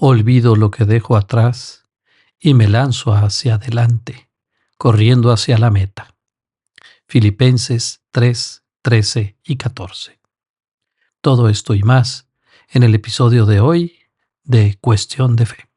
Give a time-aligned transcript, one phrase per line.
[0.00, 1.82] Olvido lo que dejo atrás
[2.38, 4.30] y me lanzo hacia adelante,
[4.76, 6.14] corriendo hacia la meta.
[7.08, 10.20] Filipenses 3, 13 y 14.
[11.20, 12.28] Todo esto y más
[12.68, 13.98] en el episodio de hoy
[14.44, 15.68] de Cuestión de Fe.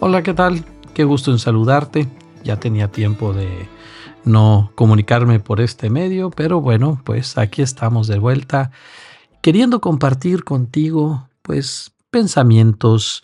[0.00, 0.64] Hola, ¿qué tal?
[0.94, 2.08] Qué gusto en saludarte.
[2.44, 3.68] Ya tenía tiempo de
[4.24, 8.70] no comunicarme por este medio, pero bueno, pues aquí estamos de vuelta
[9.40, 13.22] queriendo compartir contigo pues pensamientos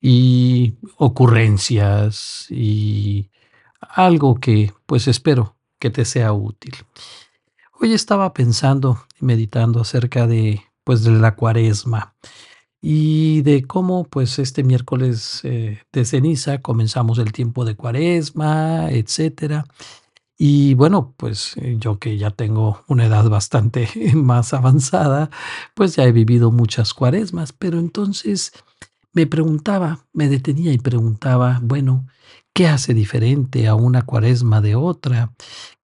[0.00, 3.30] y ocurrencias y
[3.80, 6.74] algo que pues espero que te sea útil.
[7.80, 12.14] Hoy estaba pensando y meditando acerca de pues de la cuaresma
[12.80, 19.64] y de cómo pues este miércoles eh, de ceniza comenzamos el tiempo de cuaresma, etcétera.
[20.36, 25.30] Y bueno, pues eh, yo que ya tengo una edad bastante más avanzada,
[25.74, 28.52] pues ya he vivido muchas cuaresmas, pero entonces
[29.12, 32.06] me preguntaba, me detenía y preguntaba, bueno,
[32.52, 35.32] ¿qué hace diferente a una cuaresma de otra?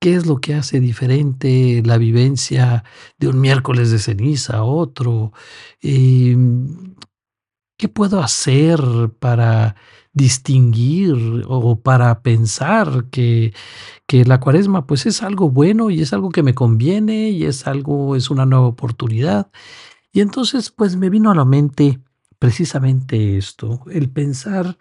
[0.01, 2.85] ¿Qué es lo que hace diferente la vivencia
[3.19, 5.33] de un miércoles de ceniza a otro?
[5.81, 6.95] Em,
[7.79, 8.81] ¿Qué puedo hacer
[9.19, 9.75] para
[10.13, 13.55] distinguir o para pensar que,
[14.07, 17.67] que la cuaresma pues es algo bueno y es algo que me conviene y es
[17.67, 19.51] algo, es una nueva oportunidad.
[20.13, 22.01] Y entonces pues me vino a la mente
[22.39, 24.79] precisamente esto, el pensar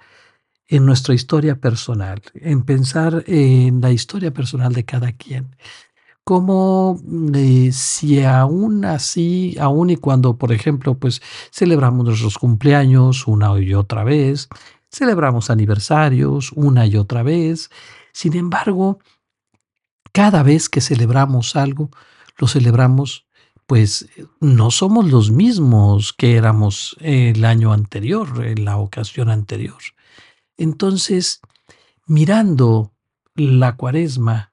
[0.68, 5.56] en nuestra historia personal, en pensar en la historia personal de cada quien.
[6.24, 7.02] Como
[7.34, 13.74] eh, si aún así, aún y cuando, por ejemplo, pues celebramos nuestros cumpleaños una y
[13.74, 14.48] otra vez,
[14.92, 17.70] Celebramos aniversarios una y otra vez.
[18.12, 19.00] Sin embargo,
[20.12, 21.90] cada vez que celebramos algo,
[22.38, 23.28] lo celebramos,
[23.68, 29.78] pues no somos los mismos que éramos el año anterior, en la ocasión anterior.
[30.58, 31.42] Entonces,
[32.08, 32.92] mirando
[33.36, 34.52] la cuaresma,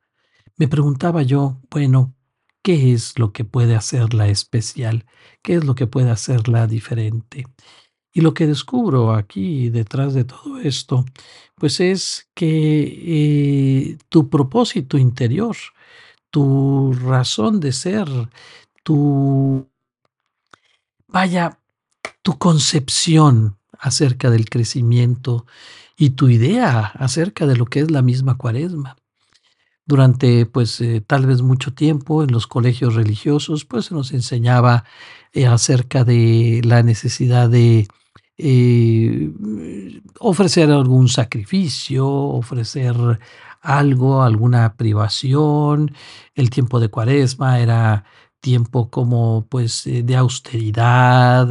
[0.56, 2.14] me preguntaba yo, bueno,
[2.62, 5.06] ¿qué es lo que puede hacerla especial?
[5.42, 7.46] ¿Qué es lo que puede hacerla diferente?
[8.16, 11.04] Y lo que descubro aquí detrás de todo esto,
[11.54, 15.54] pues es que eh, tu propósito interior,
[16.30, 18.08] tu razón de ser,
[18.82, 19.68] tu,
[21.08, 21.58] vaya,
[22.22, 25.44] tu concepción acerca del crecimiento
[25.98, 28.96] y tu idea acerca de lo que es la misma cuaresma.
[29.84, 34.84] Durante, pues, eh, tal vez mucho tiempo en los colegios religiosos, pues se nos enseñaba
[35.34, 37.86] eh, acerca de la necesidad de
[38.38, 39.32] eh,
[40.20, 42.96] ofrecer algún sacrificio, ofrecer
[43.60, 45.92] algo, alguna privación.
[46.34, 48.04] El tiempo de cuaresma era
[48.40, 51.48] tiempo como pues eh, de austeridad,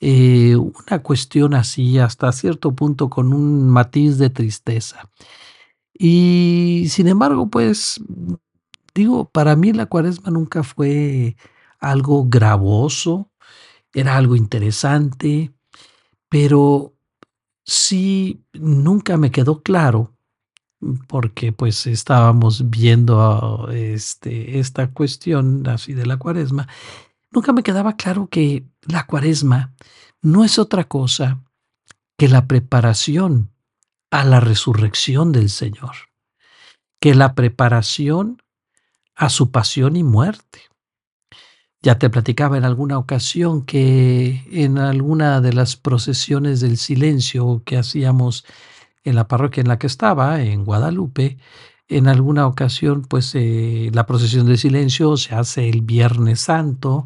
[0.00, 5.10] eh, una cuestión así hasta cierto punto con un matiz de tristeza.
[5.92, 8.00] Y sin embargo, pues
[8.94, 11.36] digo, para mí la cuaresma nunca fue
[11.80, 13.30] algo gravoso,
[13.94, 15.52] era algo interesante,
[16.32, 16.94] pero
[17.62, 20.16] sí nunca me quedó claro,
[21.06, 26.68] porque pues estábamos viendo este, esta cuestión así de la cuaresma,
[27.30, 29.74] nunca me quedaba claro que la cuaresma
[30.22, 31.44] no es otra cosa
[32.16, 33.50] que la preparación
[34.10, 35.96] a la resurrección del Señor,
[36.98, 38.40] que la preparación
[39.14, 40.62] a su pasión y muerte.
[41.82, 47.76] Ya te platicaba en alguna ocasión que en alguna de las procesiones del silencio que
[47.76, 48.44] hacíamos
[49.02, 51.38] en la parroquia en la que estaba, en Guadalupe,
[51.88, 57.04] en alguna ocasión, pues eh, la procesión del silencio se hace el Viernes Santo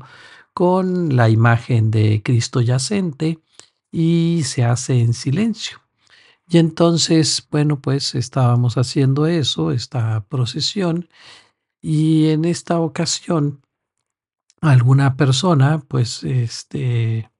[0.53, 3.39] con la imagen de Cristo yacente
[3.91, 5.81] y se hace en silencio.
[6.49, 11.09] Y entonces, bueno, pues estábamos haciendo eso, esta procesión,
[11.81, 13.63] y en esta ocasión
[14.69, 17.31] alguna persona, pues, este,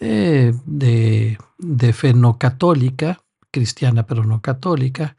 [0.00, 5.16] eh, de, de, fe no católica, cristiana pero no católica,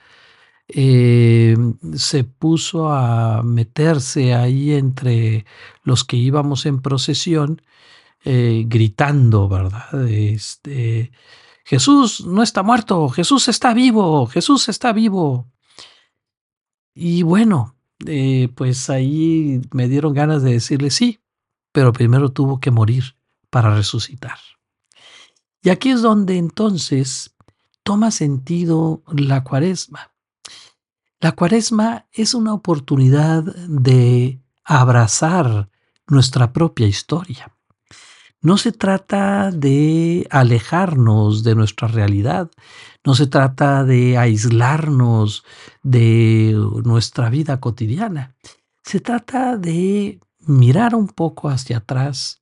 [0.67, 1.55] eh,
[1.95, 5.45] se puso a meterse ahí entre
[5.83, 7.61] los que íbamos en procesión,
[8.25, 10.07] eh, gritando, ¿verdad?
[10.09, 11.11] Este,
[11.65, 15.47] Jesús no está muerto, Jesús está vivo, Jesús está vivo.
[16.95, 17.75] Y bueno,
[18.55, 21.20] pues ahí me dieron ganas de decirle, sí,
[21.71, 23.15] pero primero tuvo que morir
[23.49, 24.37] para resucitar.
[25.61, 27.35] Y aquí es donde entonces
[27.83, 30.11] toma sentido la cuaresma.
[31.19, 35.69] La cuaresma es una oportunidad de abrazar
[36.07, 37.55] nuestra propia historia.
[38.41, 42.49] No se trata de alejarnos de nuestra realidad,
[43.05, 45.43] no se trata de aislarnos
[45.83, 48.35] de nuestra vida cotidiana,
[48.83, 52.41] se trata de mirar un poco hacia atrás,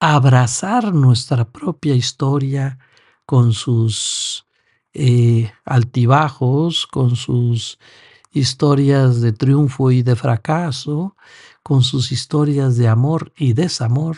[0.00, 2.78] abrazar nuestra propia historia
[3.26, 4.46] con sus
[4.92, 7.78] eh, altibajos, con sus
[8.32, 11.16] historias de triunfo y de fracaso,
[11.62, 14.16] con sus historias de amor y desamor,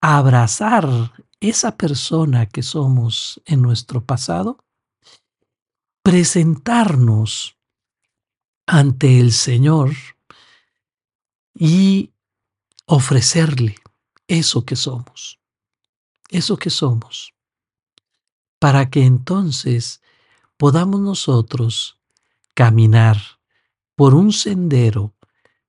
[0.00, 4.58] abrazar esa persona que somos en nuestro pasado,
[6.02, 7.56] presentarnos
[8.66, 9.90] ante el Señor
[11.54, 12.12] y
[12.86, 13.76] ofrecerle
[14.26, 15.38] eso que somos,
[16.30, 17.34] eso que somos,
[18.58, 20.02] para que entonces
[20.56, 21.98] podamos nosotros
[22.54, 23.18] caminar
[23.94, 25.14] por un sendero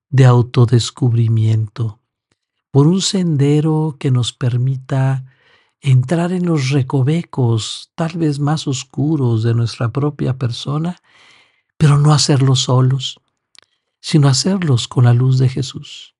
[0.09, 1.99] de autodescubrimiento,
[2.71, 5.25] por un sendero que nos permita
[5.81, 10.97] entrar en los recovecos tal vez más oscuros de nuestra propia persona,
[11.77, 13.19] pero no hacerlo solos,
[14.05, 16.13] sino hacerlos con la luz de Jesús.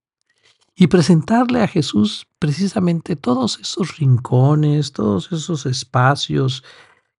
[0.76, 6.64] Y presentarle a Jesús precisamente todos esos rincones, todos esos espacios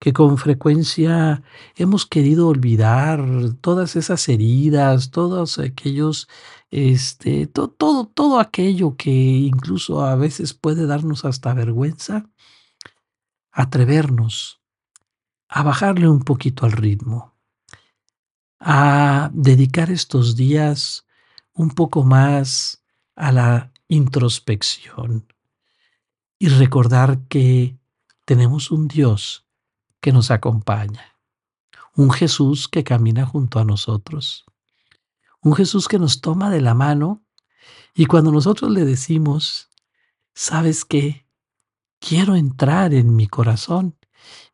[0.01, 1.45] que con frecuencia
[1.77, 3.25] hemos querido olvidar,
[3.61, 6.27] todas esas heridas, todos aquellos,
[6.73, 12.29] este, todo, todo aquello que incluso a veces puede darnos hasta vergüenza,
[13.53, 14.61] atrevernos
[15.49, 17.36] a bajarle un poquito al ritmo,
[18.59, 21.07] a dedicar estos días
[21.53, 22.83] un poco más
[23.15, 25.27] a la introspección
[26.39, 27.79] y recordar que
[28.25, 29.47] tenemos un Dios
[30.01, 31.17] que nos acompaña,
[31.95, 34.45] un Jesús que camina junto a nosotros,
[35.41, 37.23] un Jesús que nos toma de la mano
[37.95, 39.71] y cuando nosotros le decimos,
[40.35, 41.27] ¿sabes qué?
[41.99, 43.97] Quiero entrar en mi corazón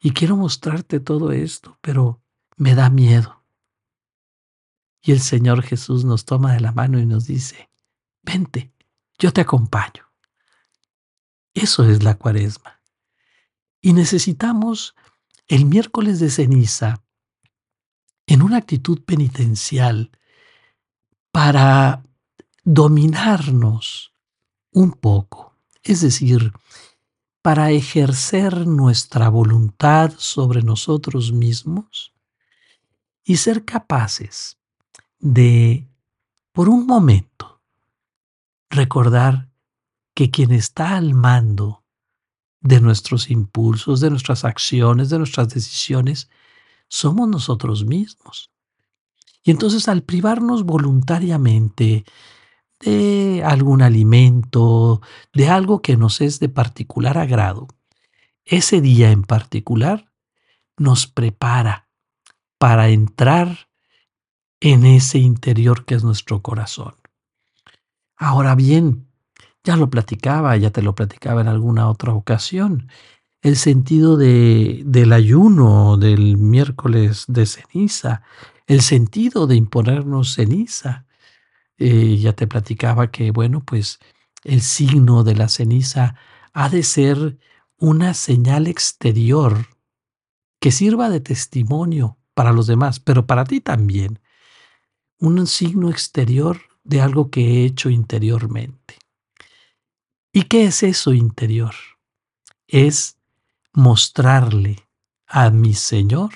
[0.01, 2.23] y quiero mostrarte todo esto, pero
[2.57, 3.42] me da miedo.
[5.03, 7.69] Y el Señor Jesús nos toma de la mano y nos dice,
[8.23, 8.73] vente,
[9.19, 10.07] yo te acompaño.
[11.55, 12.81] Eso es la cuaresma.
[13.81, 14.95] Y necesitamos
[15.49, 17.03] el miércoles de ceniza
[18.27, 20.13] en una actitud penitencial
[21.33, 22.05] para
[22.63, 24.15] dominarnos
[24.71, 26.53] un poco, es decir,
[27.43, 32.15] para ejercer nuestra voluntad sobre nosotros mismos
[33.25, 34.62] y ser capaces
[35.23, 35.89] de,
[36.53, 37.63] por un momento,
[38.69, 39.49] recordar
[40.15, 41.85] que quien está al mando
[42.61, 46.29] de nuestros impulsos, de nuestras acciones, de nuestras decisiones,
[46.89, 48.51] somos nosotros mismos.
[49.43, 52.05] Y entonces al privarnos voluntariamente
[52.81, 55.01] de algún alimento,
[55.33, 57.69] de algo que nos es de particular agrado,
[58.45, 60.13] ese día en particular
[60.77, 61.89] nos prepara
[62.59, 63.72] para entrar
[64.63, 66.95] en ese interior que es nuestro corazón.
[68.17, 69.09] Ahora bien,
[69.65, 72.89] ya lo platicaba, ya te lo platicaba en alguna otra ocasión,
[73.41, 78.23] el sentido de, del ayuno del miércoles de ceniza,
[78.69, 81.07] el sentido de imponernos ceniza.
[81.77, 83.99] Eh, ya te platicaba que, bueno, pues
[84.45, 86.15] el signo de la ceniza
[86.53, 87.37] ha de ser
[87.79, 89.67] una señal exterior
[90.61, 94.21] que sirva de testimonio para los demás, pero para ti también
[95.23, 98.99] un signo exterior de algo que he hecho interiormente.
[100.33, 101.75] ¿Y qué es eso interior?
[102.67, 103.19] Es
[103.73, 104.89] mostrarle
[105.27, 106.33] a mi Señor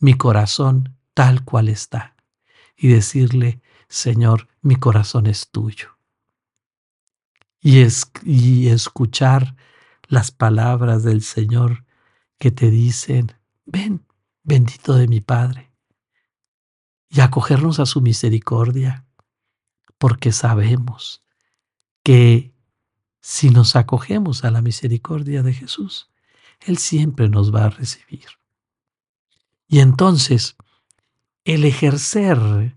[0.00, 2.14] mi corazón tal cual está
[2.76, 5.96] y decirle, Señor, mi corazón es tuyo.
[7.60, 7.82] Y,
[8.24, 9.56] y escuchar
[10.08, 11.86] las palabras del Señor
[12.38, 13.32] que te dicen,
[13.64, 14.04] ven,
[14.42, 15.67] bendito de mi Padre,
[17.08, 19.06] y acogernos a su misericordia,
[19.98, 21.22] porque sabemos
[22.02, 22.52] que
[23.20, 26.10] si nos acogemos a la misericordia de Jesús,
[26.60, 28.26] Él siempre nos va a recibir.
[29.66, 30.56] Y entonces,
[31.44, 32.76] el ejercer,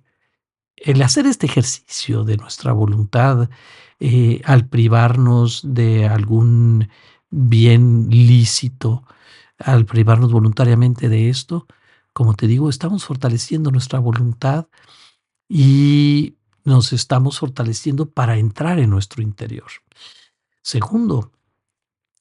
[0.75, 3.49] el hacer este ejercicio de nuestra voluntad,
[3.99, 6.89] eh, al privarnos de algún
[7.29, 9.05] bien lícito,
[9.57, 11.67] al privarnos voluntariamente de esto,
[12.13, 14.67] como te digo, estamos fortaleciendo nuestra voluntad
[15.47, 19.71] y nos estamos fortaleciendo para entrar en nuestro interior.
[20.61, 21.31] Segundo,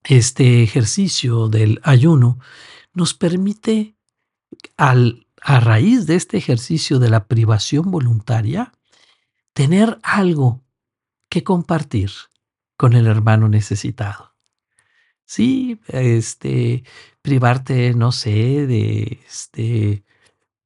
[0.04, 2.38] este ejercicio del ayuno
[2.94, 3.94] nos permite
[4.76, 8.73] al a raíz de este ejercicio de la privación voluntaria,
[9.52, 10.62] tener algo
[11.28, 12.11] que compartir
[12.76, 14.35] con el hermano necesitado.
[15.25, 16.85] Sí, este,
[17.22, 20.04] privarte, no sé, de este,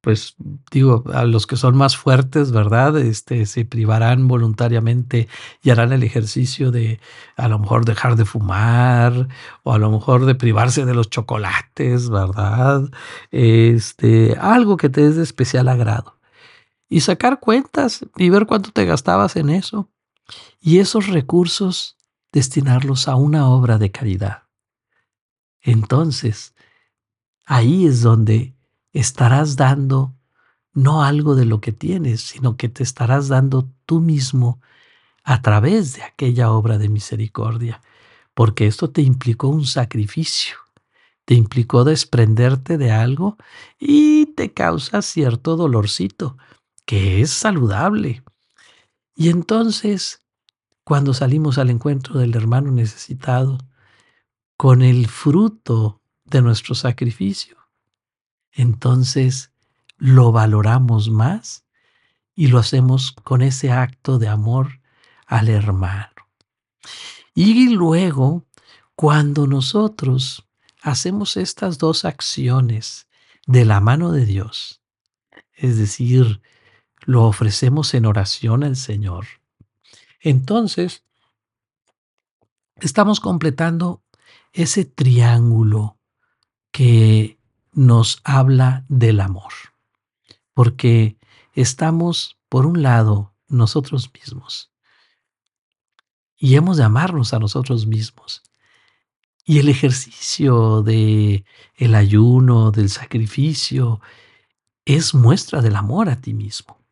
[0.05, 0.35] pues
[0.71, 2.95] digo, a los que son más fuertes, ¿verdad?
[2.97, 5.27] Este, se privarán voluntariamente
[5.63, 6.99] y harán el ejercicio de
[7.35, 9.29] a lo mejor dejar de fumar
[9.63, 12.83] o a lo mejor de privarse de los chocolates, ¿verdad?
[13.31, 16.19] Este, algo que te es de especial agrado.
[16.87, 19.89] Y sacar cuentas y ver cuánto te gastabas en eso.
[20.61, 21.97] Y esos recursos
[22.31, 24.44] destinarlos a una obra de caridad.
[25.65, 26.53] Entonces,
[27.43, 28.55] ahí es donde
[28.93, 30.13] estarás dando
[30.73, 34.61] no algo de lo que tienes, sino que te estarás dando tú mismo
[35.23, 37.81] a través de aquella obra de misericordia,
[38.35, 40.57] porque esto te implicó un sacrificio,
[41.25, 43.35] te implicó desprenderte de algo
[43.79, 46.37] y te causa cierto dolorcito,
[46.85, 48.21] que es saludable.
[49.15, 50.21] Y entonces,
[50.83, 53.57] cuando salimos al encuentro del hermano necesitado,
[54.57, 57.57] con el fruto de nuestro sacrificio,
[58.51, 59.51] entonces
[59.97, 61.65] lo valoramos más
[62.35, 64.81] y lo hacemos con ese acto de amor
[65.25, 66.09] al hermano.
[67.33, 68.45] Y luego,
[68.95, 70.45] cuando nosotros
[70.81, 73.07] hacemos estas dos acciones
[73.45, 74.81] de la mano de Dios,
[75.53, 76.41] es decir,
[77.01, 79.25] lo ofrecemos en oración al Señor,
[80.19, 81.03] entonces
[82.77, 84.01] estamos completando
[84.55, 85.99] ese triángulo
[86.71, 87.37] que
[87.73, 89.51] nos habla del amor,
[90.53, 91.17] porque
[91.53, 94.71] estamos, por un lado, nosotros mismos,
[96.37, 98.43] y hemos de amarnos a nosotros mismos.
[99.43, 101.45] Y el ejercicio de
[101.75, 104.01] el ayuno, del sacrificio,
[104.85, 106.83] es muestra del amor a ti mismo.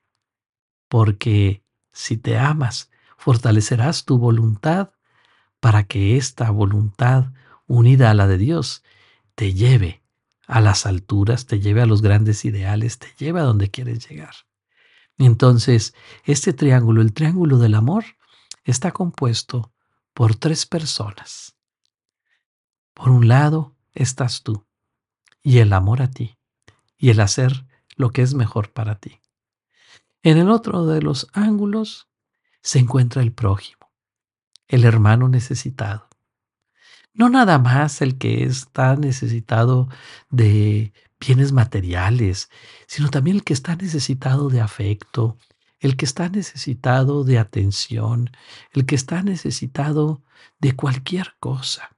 [0.88, 4.92] Porque si te amas, fortalecerás tu voluntad
[5.60, 7.32] para que esta voluntad
[7.74, 8.84] unida a la de Dios
[9.36, 10.04] te lleve
[10.46, 14.36] a las alturas, te lleve a los grandes ideales, te lleve a donde quieres llegar.
[15.18, 18.04] Entonces, este triángulo, el triángulo del amor,
[18.64, 19.74] está compuesto
[20.14, 21.56] por tres personas.
[22.94, 24.66] Por un lado estás tú
[25.42, 26.38] y el amor a ti
[26.98, 27.66] y el hacer
[27.96, 29.20] lo que es mejor para ti.
[30.22, 32.08] En el otro de los ángulos
[32.62, 33.92] se encuentra el prójimo,
[34.68, 36.08] el hermano necesitado,
[37.14, 39.88] no nada más el que está necesitado
[40.30, 42.50] de bienes materiales,
[42.88, 45.38] sino también el que está necesitado de afecto,
[45.80, 48.32] el que está necesitado de atención,
[48.72, 50.24] el que está necesitado
[50.60, 51.96] de cualquier cosa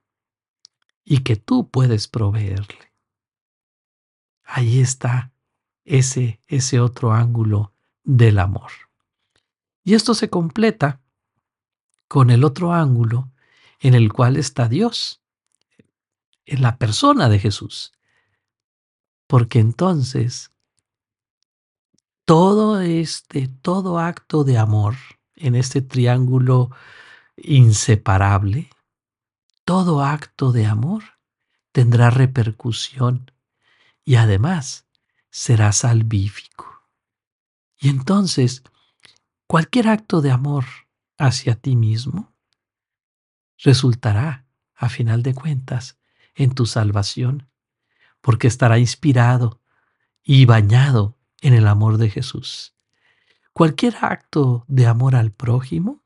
[1.04, 2.92] y que tú puedes proveerle.
[4.44, 5.32] Ahí está
[5.84, 7.72] ese, ese otro ángulo
[8.04, 8.70] del amor.
[9.82, 11.00] Y esto se completa
[12.08, 13.30] con el otro ángulo
[13.80, 15.22] en el cual está Dios,
[16.44, 17.92] en la persona de Jesús.
[19.26, 20.52] Porque entonces
[22.24, 24.94] todo este, todo acto de amor
[25.36, 26.70] en este triángulo
[27.36, 28.70] inseparable,
[29.64, 31.04] todo acto de amor
[31.72, 33.30] tendrá repercusión
[34.04, 34.86] y además
[35.30, 36.84] será salvífico.
[37.78, 38.62] Y entonces,
[39.46, 40.64] cualquier acto de amor
[41.18, 42.35] hacia ti mismo
[43.58, 45.98] resultará, a final de cuentas,
[46.34, 47.48] en tu salvación,
[48.20, 49.60] porque estará inspirado
[50.22, 52.74] y bañado en el amor de Jesús.
[53.52, 56.02] Cualquier acto de amor al prójimo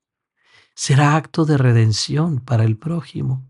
[0.74, 3.44] será acto de redención para el prójimo,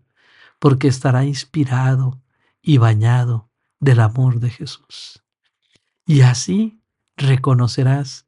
[0.57, 2.21] porque estará inspirado
[2.61, 5.23] y bañado del amor de Jesús.
[6.05, 6.81] Y así
[7.15, 8.27] reconocerás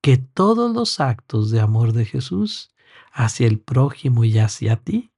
[0.00, 2.70] que todos los actos de amor de Jesús
[3.12, 5.11] hacia el prójimo y hacia ti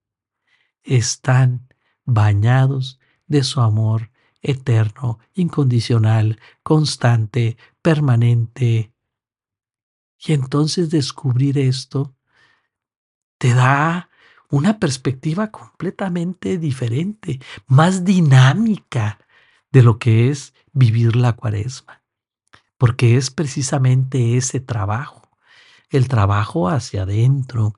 [0.84, 1.68] están
[2.04, 4.10] bañados de su amor
[4.42, 8.92] eterno, incondicional, constante, permanente.
[10.18, 12.14] Y entonces descubrir esto
[13.38, 14.10] te da
[14.50, 19.18] una perspectiva completamente diferente, más dinámica
[19.72, 22.02] de lo que es vivir la cuaresma,
[22.78, 25.22] porque es precisamente ese trabajo,
[25.90, 27.74] el trabajo hacia adentro,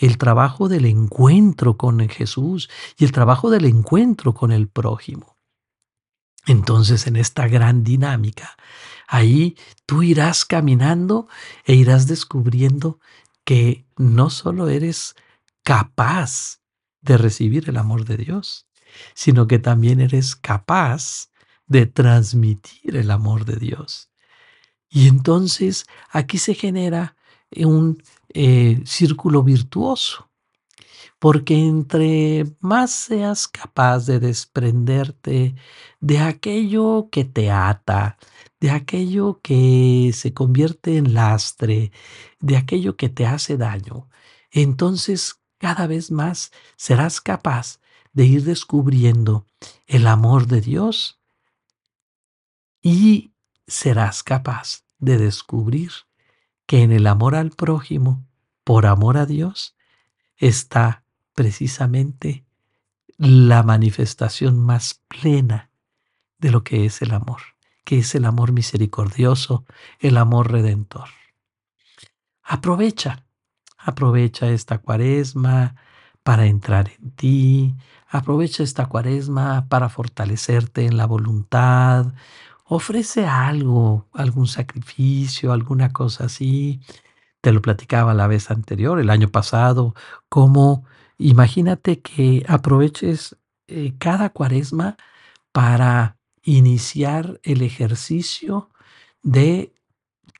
[0.00, 5.36] el trabajo del encuentro con Jesús y el trabajo del encuentro con el prójimo.
[6.46, 8.56] Entonces, en esta gran dinámica,
[9.06, 11.28] ahí tú irás caminando
[11.66, 12.98] e irás descubriendo
[13.44, 15.16] que no solo eres
[15.64, 16.60] capaz
[17.02, 18.66] de recibir el amor de Dios,
[19.14, 21.28] sino que también eres capaz
[21.66, 24.08] de transmitir el amor de Dios.
[24.88, 27.16] Y entonces aquí se genera
[27.54, 28.02] un
[28.34, 30.30] eh, círculo virtuoso,
[31.18, 35.54] porque entre más seas capaz de desprenderte
[36.00, 38.18] de aquello que te ata,
[38.60, 41.92] de aquello que se convierte en lastre,
[42.40, 44.08] de aquello que te hace daño,
[44.50, 47.80] entonces cada vez más serás capaz
[48.12, 49.46] de ir descubriendo
[49.86, 51.20] el amor de Dios
[52.82, 53.34] y
[53.66, 55.90] serás capaz de descubrir
[56.70, 58.24] que en el amor al prójimo,
[58.62, 59.74] por amor a Dios,
[60.36, 61.02] está
[61.34, 62.44] precisamente
[63.16, 65.70] la manifestación más plena
[66.38, 67.40] de lo que es el amor,
[67.82, 69.64] que es el amor misericordioso,
[69.98, 71.08] el amor redentor.
[72.44, 73.24] Aprovecha,
[73.76, 75.74] aprovecha esta cuaresma
[76.22, 77.74] para entrar en ti,
[78.06, 82.14] aprovecha esta cuaresma para fortalecerte en la voluntad,
[82.70, 86.80] ofrece algo, algún sacrificio, alguna cosa así.
[87.40, 89.94] Te lo platicaba la vez anterior, el año pasado,
[90.28, 90.84] como
[91.18, 93.36] imagínate que aproveches
[93.66, 94.96] eh, cada cuaresma
[95.50, 98.70] para iniciar el ejercicio
[99.24, 99.74] de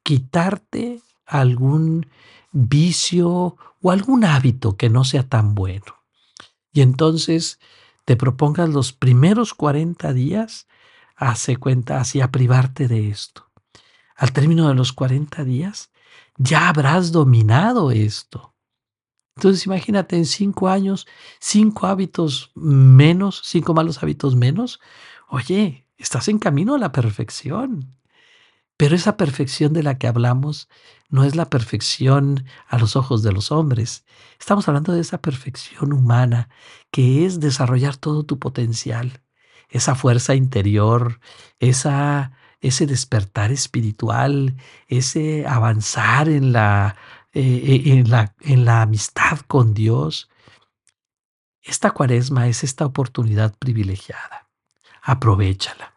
[0.05, 2.07] quitarte algún
[2.53, 5.97] vicio o algún hábito que no sea tan bueno.
[6.73, 7.59] Y entonces
[8.05, 10.69] te propongas los primeros 40 días
[11.21, 13.51] hace cuenta así a privarte de esto.
[14.17, 15.91] Al término de los 40 días,
[16.37, 18.55] ya habrás dominado esto.
[19.37, 21.07] Entonces imagínate en cinco años,
[21.39, 24.81] cinco hábitos menos, cinco malos hábitos menos.
[25.29, 27.97] Oye, estás en camino a la perfección.
[28.79, 30.71] Pero esa perfección de la que hablamos
[31.11, 34.07] no es la perfección a los ojos de los hombres.
[34.39, 36.49] Estamos hablando de esa perfección humana
[36.91, 39.23] que es desarrollar todo tu potencial
[39.71, 41.21] esa fuerza interior,
[41.59, 44.57] esa, ese despertar espiritual,
[44.89, 46.97] ese avanzar en la,
[47.33, 50.29] eh, eh, en, la, en la amistad con Dios.
[51.63, 54.49] Esta cuaresma es esta oportunidad privilegiada.
[55.03, 55.95] Aprovechala.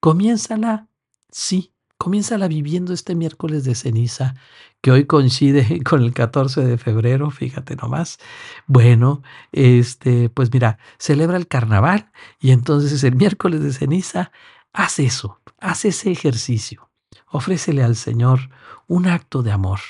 [0.00, 0.88] Comiénzala,
[1.30, 4.34] sí, comiénzala viviendo este miércoles de ceniza
[4.80, 8.18] que hoy coincide con el 14 de febrero, fíjate nomás.
[8.66, 14.30] Bueno, este, pues mira, celebra el carnaval y entonces el miércoles de ceniza,
[14.72, 16.90] haz eso, haz ese ejercicio.
[17.30, 18.50] Ofrécele al Señor
[18.86, 19.80] un acto de amor,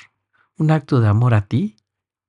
[0.57, 1.75] un acto de amor a ti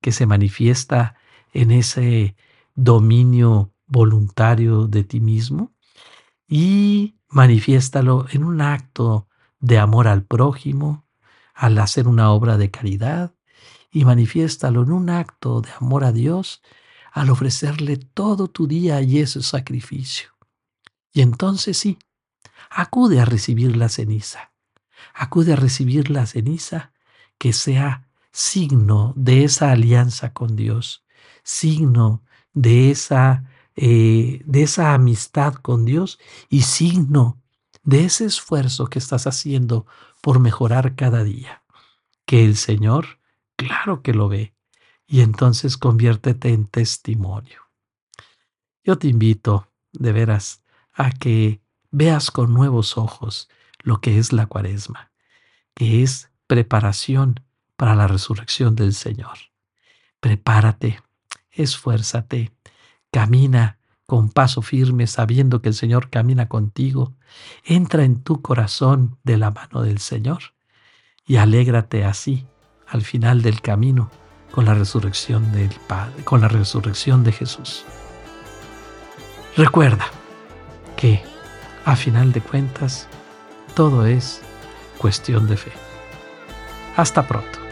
[0.01, 1.15] que se manifiesta
[1.53, 2.37] en ese
[2.75, 5.73] dominio voluntario de ti mismo
[6.49, 9.26] y manifiéstalo en un acto
[9.61, 11.07] de amor al prójimo,
[11.55, 13.35] al hacer una obra de caridad
[13.91, 16.63] y manifiéstalo en un acto de amor a Dios
[17.13, 20.29] al ofrecerle todo tu día y ese sacrificio.
[21.13, 21.99] Y entonces sí,
[22.69, 24.53] acude a recibir la ceniza.
[25.15, 26.93] Acude a recibir la ceniza
[27.39, 31.07] que sea signo de esa alianza con Dios,
[31.43, 33.45] signo de esa,
[33.77, 36.19] eh, de esa amistad con Dios
[36.51, 37.41] y signo
[37.87, 39.87] de ese esfuerzo que estás haciendo
[40.21, 41.63] por mejorar cada día.
[42.27, 43.21] Que el Señor,
[43.55, 44.55] claro que lo ve,
[45.07, 47.63] y entonces conviértete en testimonio.
[48.83, 54.47] Yo te invito, de veras, a que veas con nuevos ojos lo que es la
[54.47, 55.13] cuaresma,
[55.75, 57.41] que es preparación
[57.77, 59.39] para la resurrección del Señor.
[60.19, 61.01] Prepárate,
[61.53, 62.53] esfuérzate,
[63.13, 67.15] camina con paso firme, sabiendo que el Señor camina contigo,
[67.65, 70.55] entra en tu corazón de la mano del Señor
[71.27, 72.47] y alégrate así
[72.87, 74.11] al final del camino
[74.53, 77.85] con la resurrección del Padre, con la resurrección de Jesús.
[79.57, 80.07] Recuerda
[80.97, 81.23] que
[81.85, 83.09] a final de cuentas
[83.75, 84.43] todo es
[84.99, 85.73] cuestión de fe.
[86.97, 87.66] Hasta pronto.